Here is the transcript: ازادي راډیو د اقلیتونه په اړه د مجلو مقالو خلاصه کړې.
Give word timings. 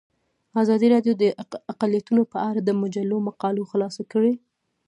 ازادي 0.61 0.87
راډیو 0.95 1.13
د 1.21 1.23
اقلیتونه 1.71 2.21
په 2.33 2.37
اړه 2.49 2.59
د 2.63 2.69
مجلو 2.81 3.17
مقالو 3.27 3.69
خلاصه 3.71 4.01
کړې. 4.11 4.33